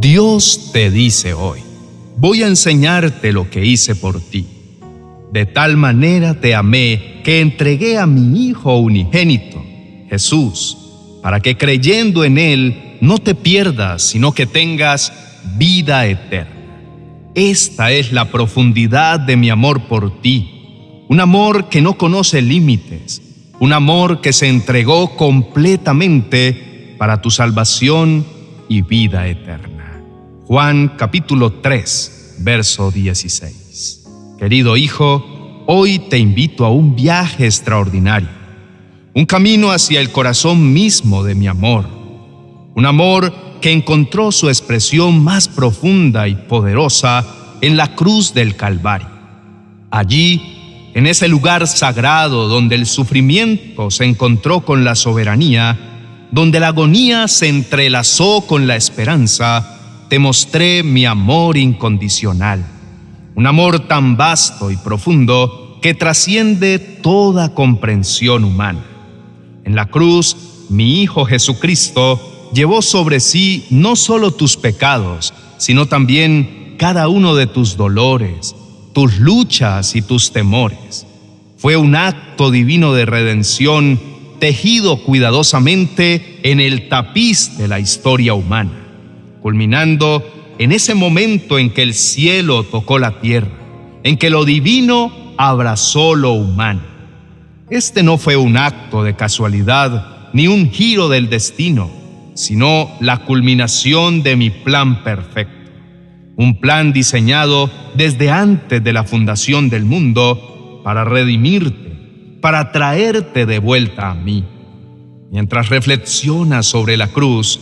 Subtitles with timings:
[0.00, 1.60] Dios te dice hoy,
[2.16, 4.46] voy a enseñarte lo que hice por ti.
[5.30, 9.62] De tal manera te amé que entregué a mi Hijo unigénito,
[10.08, 10.78] Jesús,
[11.22, 15.12] para que creyendo en Él no te pierdas, sino que tengas
[15.58, 16.80] vida eterna.
[17.34, 23.20] Esta es la profundidad de mi amor por ti, un amor que no conoce límites,
[23.58, 28.24] un amor que se entregó completamente para tu salvación
[28.66, 29.69] y vida eterna.
[30.50, 34.04] Juan capítulo 3, verso 16.
[34.36, 38.28] Querido hijo, hoy te invito a un viaje extraordinario,
[39.14, 41.86] un camino hacia el corazón mismo de mi amor,
[42.74, 47.24] un amor que encontró su expresión más profunda y poderosa
[47.60, 49.06] en la cruz del Calvario.
[49.92, 55.78] Allí, en ese lugar sagrado donde el sufrimiento se encontró con la soberanía,
[56.32, 59.76] donde la agonía se entrelazó con la esperanza,
[60.10, 62.66] te mostré mi amor incondicional,
[63.36, 68.84] un amor tan vasto y profundo que trasciende toda comprensión humana.
[69.64, 76.74] En la cruz, mi Hijo Jesucristo llevó sobre sí no solo tus pecados, sino también
[76.76, 78.56] cada uno de tus dolores,
[78.92, 81.06] tus luchas y tus temores.
[81.56, 84.00] Fue un acto divino de redención
[84.40, 88.79] tejido cuidadosamente en el tapiz de la historia humana,
[89.42, 90.24] culminando
[90.58, 93.48] en ese momento en que el cielo tocó la tierra,
[94.02, 96.82] en que lo divino abrazó lo humano.
[97.70, 101.90] Este no fue un acto de casualidad ni un giro del destino,
[102.34, 105.70] sino la culminación de mi plan perfecto.
[106.36, 113.58] Un plan diseñado desde antes de la fundación del mundo para redimirte, para traerte de
[113.58, 114.44] vuelta a mí.
[115.30, 117.60] Mientras reflexionas sobre la cruz,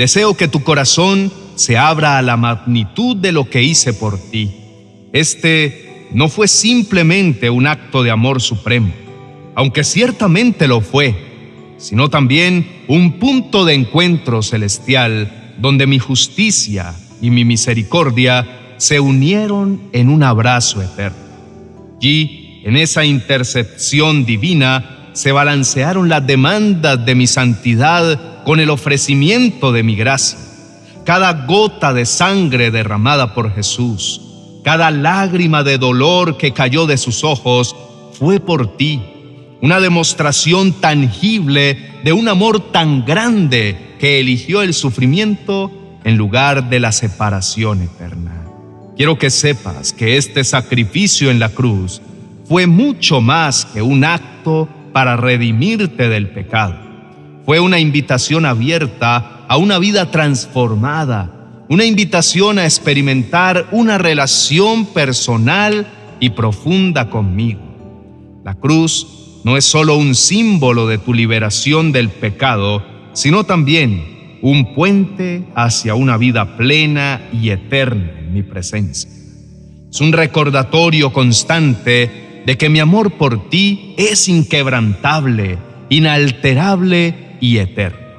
[0.00, 4.50] deseo que tu corazón se abra a la magnitud de lo que hice por ti.
[5.12, 8.92] Este no fue simplemente un acto de amor supremo,
[9.54, 11.30] aunque ciertamente lo fue
[11.80, 19.80] sino también un punto de encuentro celestial donde mi justicia y mi misericordia se unieron
[19.92, 21.18] en un abrazo eterno.
[22.00, 29.72] Y en esa intercepción divina se balancearon las demandas de mi santidad con el ofrecimiento
[29.72, 30.38] de mi gracia.
[31.04, 34.20] Cada gota de sangre derramada por Jesús,
[34.64, 37.74] cada lágrima de dolor que cayó de sus ojos,
[38.18, 39.00] fue por ti
[39.62, 45.70] una demostración tangible de un amor tan grande que eligió el sufrimiento
[46.04, 48.46] en lugar de la separación eterna.
[48.96, 52.00] Quiero que sepas que este sacrificio en la cruz
[52.46, 56.89] fue mucho más que un acto para redimirte del pecado.
[57.44, 65.86] Fue una invitación abierta a una vida transformada, una invitación a experimentar una relación personal
[66.20, 67.60] y profunda conmigo.
[68.44, 74.74] La cruz no es solo un símbolo de tu liberación del pecado, sino también un
[74.74, 79.10] puente hacia una vida plena y eterna en mi presencia.
[79.90, 85.58] Es un recordatorio constante de que mi amor por ti es inquebrantable,
[85.88, 88.10] inalterable y eterno.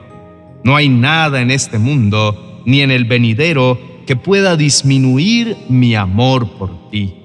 [0.63, 6.51] No hay nada en este mundo ni en el venidero que pueda disminuir mi amor
[6.57, 7.15] por ti.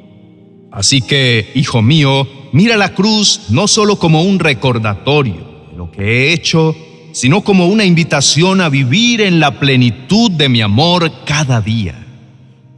[0.73, 6.03] Así que, hijo mío, mira la cruz no solo como un recordatorio de lo que
[6.03, 6.77] he hecho,
[7.13, 11.95] sino como una invitación a vivir en la plenitud de mi amor cada día.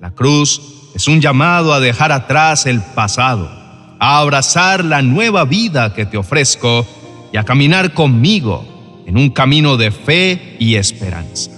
[0.01, 3.51] La cruz es un llamado a dejar atrás el pasado,
[3.99, 6.87] a abrazar la nueva vida que te ofrezco
[7.33, 8.78] y a caminar conmigo
[9.09, 11.51] en un camino de fe y esperanza.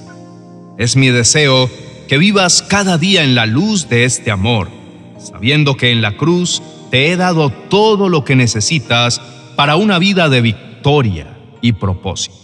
[0.78, 1.68] Es mi deseo
[2.08, 4.80] que vivas cada día en la luz de este amor
[5.20, 9.20] sabiendo que en la cruz te he dado todo lo que necesitas
[9.56, 12.36] para una vida de victoria y propósito.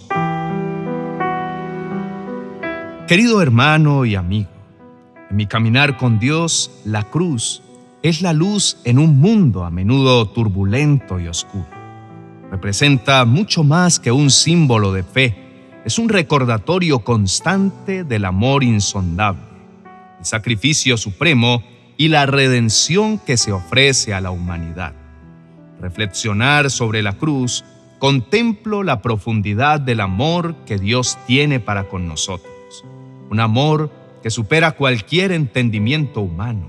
[3.09, 4.51] Querido hermano y amigo,
[5.31, 7.63] en mi caminar con Dios, la cruz
[8.03, 11.76] es la luz en un mundo a menudo turbulento y oscuro.
[12.51, 15.35] Representa mucho más que un símbolo de fe,
[15.85, 19.43] es un recordatorio constante del amor insondable,
[20.19, 21.63] el sacrificio supremo
[21.97, 24.95] y la redención que se ofrece a la humanidad.
[25.81, 27.65] Reflexionar sobre la cruz,
[27.99, 32.85] contemplo la profundidad del amor que Dios tiene para con nosotros,
[33.31, 33.91] un amor
[34.23, 36.69] que supera cualquier entendimiento humano.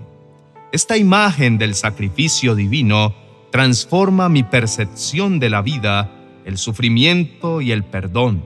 [0.72, 3.16] Esta imagen del sacrificio divino
[3.52, 6.12] transforma mi percepción de la vida,
[6.46, 8.44] el sufrimiento y el perdón,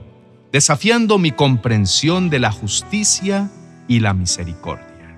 [0.52, 3.50] desafiando mi comprensión de la justicia
[3.88, 5.16] y la misericordia.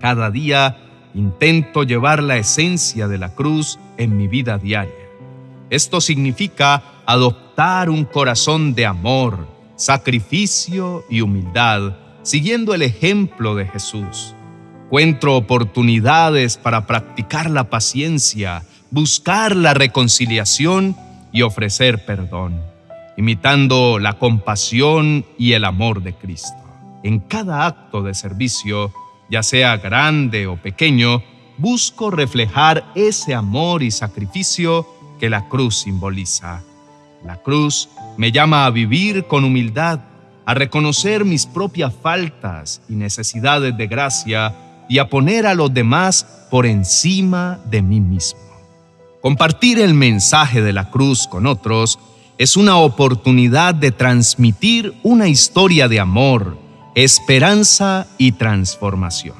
[0.00, 0.78] Cada día
[1.14, 4.92] intento llevar la esencia de la cruz en mi vida diaria.
[5.70, 14.34] Esto significa adoptar un corazón de amor, sacrificio y humildad, siguiendo el ejemplo de Jesús.
[14.84, 20.96] Encuentro oportunidades para practicar la paciencia, buscar la reconciliación
[21.32, 22.62] y ofrecer perdón,
[23.16, 26.56] imitando la compasión y el amor de Cristo.
[27.02, 28.92] En cada acto de servicio,
[29.30, 31.22] ya sea grande o pequeño,
[31.58, 34.86] busco reflejar ese amor y sacrificio
[35.18, 36.62] que la cruz simboliza.
[37.24, 40.00] La cruz me llama a vivir con humildad,
[40.44, 44.54] a reconocer mis propias faltas y necesidades de gracia
[44.88, 48.45] y a poner a los demás por encima de mí mismo.
[49.26, 51.98] Compartir el mensaje de la cruz con otros
[52.38, 56.56] es una oportunidad de transmitir una historia de amor,
[56.94, 59.34] esperanza y transformación.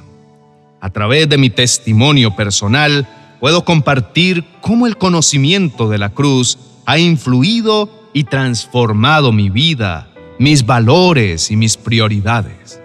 [0.80, 3.06] A través de mi testimonio personal,
[3.38, 10.08] puedo compartir cómo el conocimiento de la cruz ha influido y transformado mi vida,
[10.40, 12.80] mis valores y mis prioridades.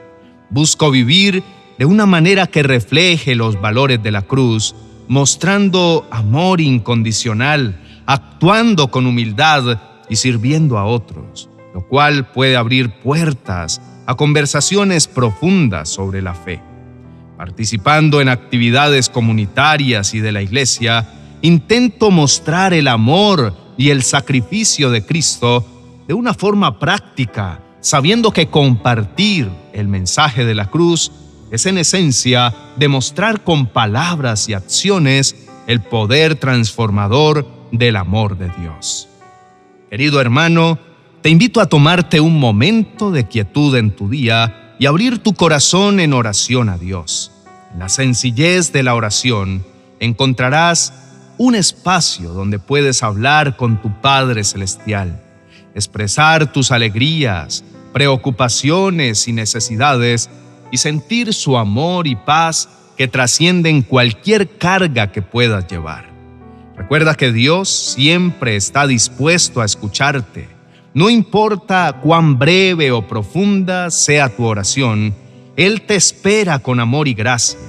[0.52, 1.42] Busco vivir
[1.80, 4.76] de una manera que refleje los valores de la cruz,
[5.08, 13.82] mostrando amor incondicional, actuando con humildad y sirviendo a otros, lo cual puede abrir puertas
[14.06, 16.62] a conversaciones profundas sobre la fe.
[17.38, 21.08] Participando en actividades comunitarias y de la iglesia,
[21.42, 25.66] intento mostrar el amor y el sacrificio de Cristo
[26.08, 31.12] de una forma práctica, sabiendo que compartir el mensaje de la cruz
[31.52, 35.36] es en esencia demostrar con palabras y acciones
[35.68, 39.10] el poder transformador del amor de Dios.
[39.90, 40.80] Querido hermano,
[41.22, 46.00] te invito a tomarte un momento de quietud en tu día y abrir tu corazón
[46.00, 47.32] en oración a Dios.
[47.74, 49.66] En la sencillez de la oración
[50.00, 50.94] encontrarás
[51.38, 55.22] un espacio donde puedes hablar con tu Padre Celestial,
[55.76, 57.64] expresar tus alegrías,
[57.94, 60.30] preocupaciones y necesidades
[60.72, 66.12] y sentir su amor y paz que trascienden cualquier carga que puedas llevar.
[66.78, 70.50] Recuerda que Dios siempre está dispuesto a escucharte.
[70.94, 75.14] No importa cuán breve o profunda sea tu oración,
[75.56, 77.60] Él te espera con amor y gracia.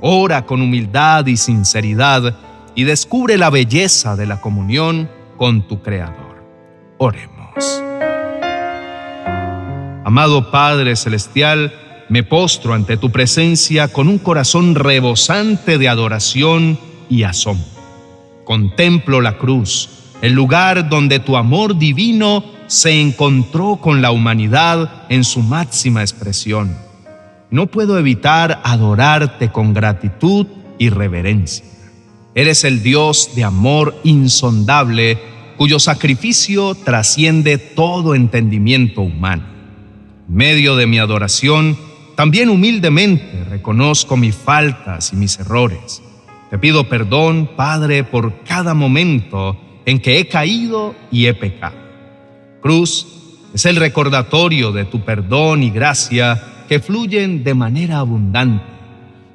[0.00, 2.36] Ora con humildad y sinceridad
[2.74, 6.42] y descubre la belleza de la comunión con tu Creador.
[6.98, 7.82] Oremos.
[10.04, 11.72] Amado Padre Celestial,
[12.12, 16.78] me postro ante tu presencia con un corazón rebosante de adoración
[17.08, 17.64] y asombro.
[18.44, 19.88] Contemplo la cruz,
[20.20, 26.76] el lugar donde tu amor divino se encontró con la humanidad en su máxima expresión.
[27.50, 30.46] No puedo evitar adorarte con gratitud
[30.78, 31.64] y reverencia.
[32.34, 35.18] Eres el Dios de amor insondable
[35.56, 39.44] cuyo sacrificio trasciende todo entendimiento humano.
[40.28, 41.78] En medio de mi adoración,
[42.14, 46.02] también humildemente reconozco mis faltas y mis errores.
[46.50, 49.56] Te pido perdón, Padre, por cada momento
[49.86, 51.76] en que he caído y he pecado.
[52.60, 53.06] Cruz
[53.54, 58.64] es el recordatorio de tu perdón y gracia que fluyen de manera abundante.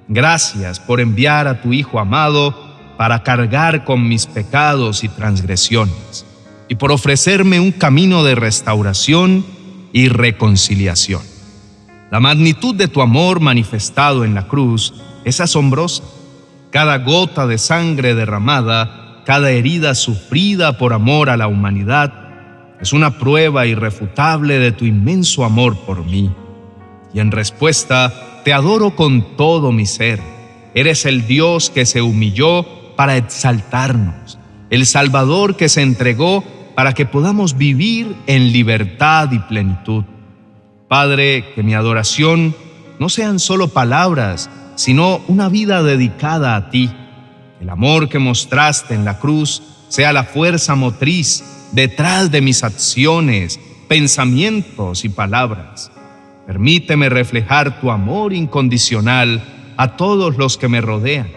[0.08, 2.56] Gracias por enviar a tu Hijo amado
[2.98, 6.26] para cargar con mis pecados y transgresiones
[6.68, 9.46] y por ofrecerme un camino de restauración
[9.94, 11.37] y reconciliación.
[12.10, 14.94] La magnitud de tu amor manifestado en la cruz
[15.26, 16.04] es asombrosa.
[16.72, 22.14] Cada gota de sangre derramada, cada herida sufrida por amor a la humanidad,
[22.80, 26.32] es una prueba irrefutable de tu inmenso amor por mí.
[27.14, 28.14] Y en respuesta,
[28.46, 30.22] te adoro con todo mi ser.
[30.76, 36.44] Eres el Dios que se humilló para exaltarnos, el Salvador que se entregó
[36.76, 40.06] para que podamos vivir en libertad y plenitud.
[40.88, 42.56] Padre, que mi adoración
[42.98, 46.90] no sean solo palabras, sino una vida dedicada a ti.
[47.60, 53.60] El amor que mostraste en la cruz sea la fuerza motriz detrás de mis acciones,
[53.90, 55.92] pensamientos y palabras.
[56.46, 59.44] Permíteme reflejar tu amor incondicional
[59.76, 61.28] a todos los que me rodean.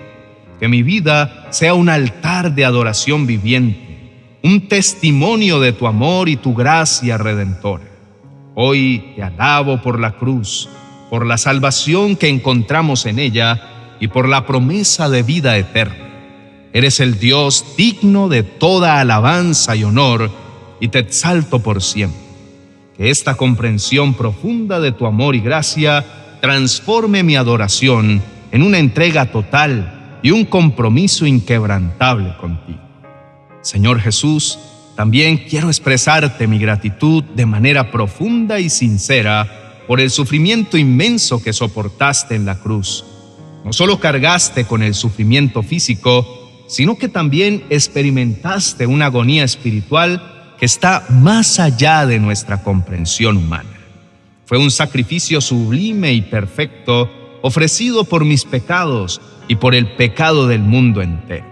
[0.61, 6.37] Que mi vida sea un altar de adoración viviente, un testimonio de tu amor y
[6.37, 7.90] tu gracia redentora.
[8.55, 10.69] Hoy te alabo por la cruz,
[11.09, 16.09] por la salvación que encontramos en ella y por la promesa de vida eterna.
[16.73, 20.31] Eres el Dios digno de toda alabanza y honor
[20.81, 22.21] y te exalto por siempre.
[22.97, 26.05] Que esta comprensión profunda de tu amor y gracia
[26.41, 32.81] transforme mi adoración en una entrega total y un compromiso inquebrantable contigo.
[33.63, 34.59] Señor Jesús,
[35.01, 41.55] también quiero expresarte mi gratitud de manera profunda y sincera por el sufrimiento inmenso que
[41.55, 43.03] soportaste en la cruz.
[43.65, 50.67] No solo cargaste con el sufrimiento físico, sino que también experimentaste una agonía espiritual que
[50.67, 53.81] está más allá de nuestra comprensión humana.
[54.45, 60.61] Fue un sacrificio sublime y perfecto ofrecido por mis pecados y por el pecado del
[60.61, 61.47] mundo entero.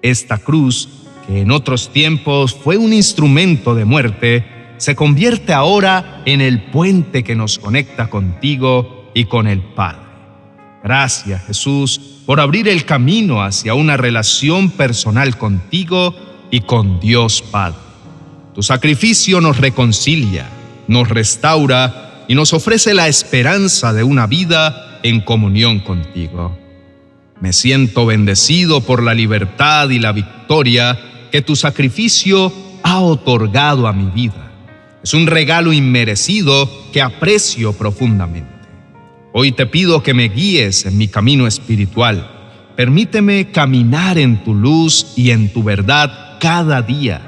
[0.00, 1.01] Esta cruz
[1.40, 4.44] en otros tiempos fue un instrumento de muerte,
[4.76, 10.02] se convierte ahora en el puente que nos conecta contigo y con el Padre.
[10.82, 16.14] Gracias Jesús por abrir el camino hacia una relación personal contigo
[16.50, 17.78] y con Dios Padre.
[18.54, 20.48] Tu sacrificio nos reconcilia,
[20.88, 26.56] nos restaura y nos ofrece la esperanza de una vida en comunión contigo.
[27.40, 30.98] Me siento bendecido por la libertad y la victoria
[31.32, 34.52] que tu sacrificio ha otorgado a mi vida.
[35.02, 38.52] Es un regalo inmerecido que aprecio profundamente.
[39.32, 42.70] Hoy te pido que me guíes en mi camino espiritual.
[42.76, 47.22] Permíteme caminar en tu luz y en tu verdad cada día.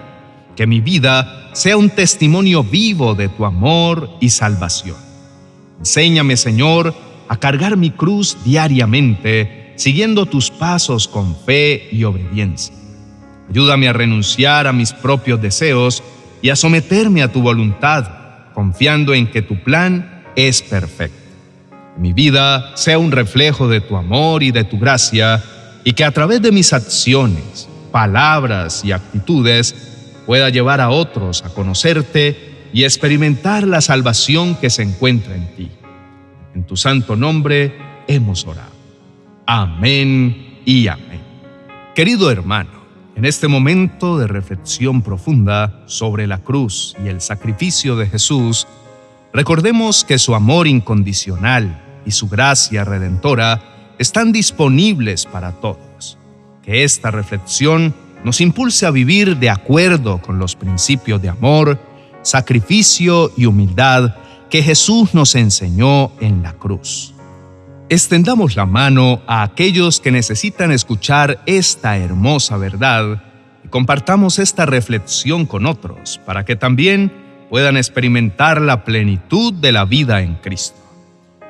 [0.54, 4.96] Que mi vida sea un testimonio vivo de tu amor y salvación.
[5.78, 6.94] Enséñame, Señor,
[7.28, 12.83] a cargar mi cruz diariamente, siguiendo tus pasos con fe y obediencia.
[13.48, 16.02] Ayúdame a renunciar a mis propios deseos
[16.42, 18.08] y a someterme a tu voluntad,
[18.52, 21.18] confiando en que tu plan es perfecto.
[21.94, 25.42] Que mi vida sea un reflejo de tu amor y de tu gracia,
[25.84, 29.74] y que a través de mis acciones, palabras y actitudes
[30.26, 35.70] pueda llevar a otros a conocerte y experimentar la salvación que se encuentra en ti.
[36.54, 37.76] En tu santo nombre
[38.08, 38.72] hemos orado.
[39.46, 41.20] Amén y amén.
[41.94, 42.83] Querido hermano,
[43.16, 48.66] en este momento de reflexión profunda sobre la cruz y el sacrificio de Jesús,
[49.32, 53.62] recordemos que su amor incondicional y su gracia redentora
[53.98, 56.18] están disponibles para todos.
[56.62, 57.94] Que esta reflexión
[58.24, 61.78] nos impulse a vivir de acuerdo con los principios de amor,
[62.22, 64.16] sacrificio y humildad
[64.50, 67.13] que Jesús nos enseñó en la cruz.
[67.90, 73.22] Extendamos la mano a aquellos que necesitan escuchar esta hermosa verdad
[73.62, 77.12] y compartamos esta reflexión con otros para que también
[77.50, 80.78] puedan experimentar la plenitud de la vida en Cristo.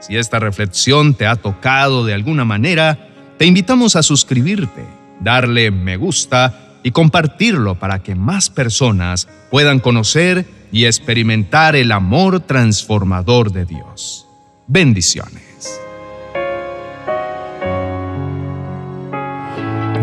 [0.01, 4.85] Si esta reflexión te ha tocado de alguna manera, te invitamos a suscribirte,
[5.21, 12.41] darle me gusta y compartirlo para que más personas puedan conocer y experimentar el amor
[12.41, 14.27] transformador de Dios.
[14.67, 15.54] Bendiciones.